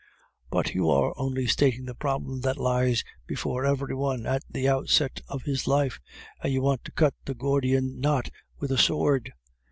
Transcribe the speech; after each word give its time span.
"But 0.49 0.73
you 0.73 0.89
are 0.89 1.13
only 1.15 1.45
stating 1.45 1.85
the 1.85 1.93
problem 1.93 2.41
that 2.41 2.57
lies 2.57 3.03
before 3.27 3.65
every 3.67 3.93
one 3.93 4.25
at 4.25 4.41
the 4.49 4.67
outset 4.67 5.21
of 5.27 5.43
his 5.43 5.67
life, 5.67 5.99
and 6.43 6.51
you 6.51 6.63
want 6.63 6.83
to 6.85 6.91
cut 6.91 7.13
the 7.25 7.35
Gordian 7.35 7.99
knot 7.99 8.29
with 8.59 8.71
a 8.71 8.79
sword. 8.79 9.31